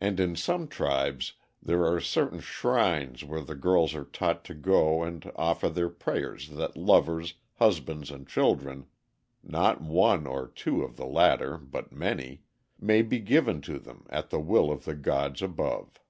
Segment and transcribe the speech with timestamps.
[0.00, 5.02] And in some tribes there are certain shrines where the girls are taught to go
[5.02, 8.86] and offer their prayers that lovers, husbands, and children
[9.44, 12.44] not one or two of the latter, but many
[12.80, 16.00] may be given to them at the will of the gods above.